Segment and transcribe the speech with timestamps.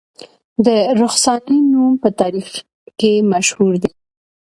[0.65, 0.67] د
[1.01, 2.49] رخسانې نوم په تاریخ
[2.99, 3.91] کې مشهور دی